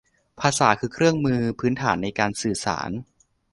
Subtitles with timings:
[0.39, 2.89] ภาษาคือเครื่องมือพื้นฐานในการสื่อสาร